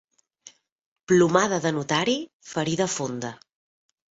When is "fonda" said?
2.99-3.35